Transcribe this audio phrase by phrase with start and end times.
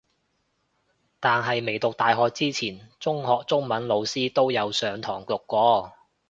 [1.19, 5.93] 但係未讀大學之前中學中文老師都有上堂讀過